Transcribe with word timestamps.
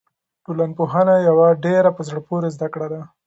ټولنپوهنه 0.45 1.15
یوه 1.29 1.47
ډېره 1.65 1.89
په 1.97 2.01
زړه 2.07 2.19
پورې 2.27 2.47
زده 2.55 2.67
کړه 2.73 2.87
ده. 2.93 3.01